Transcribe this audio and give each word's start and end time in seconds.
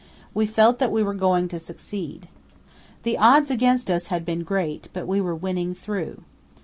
We 0.33 0.47
felt 0.47 0.79
that 0.79 0.91
we 0.91 1.03
were 1.03 1.13
going 1.13 1.47
to 1.49 1.59
succeed. 1.59 2.27
The 3.03 3.19
odds 3.19 3.51
against 3.51 3.91
us 3.91 4.07
had 4.07 4.25
been 4.25 4.41
great, 4.43 4.87
but 4.93 5.05
we 5.05 5.21
were 5.21 5.35
winning 5.35 5.75
through. 5.75 6.23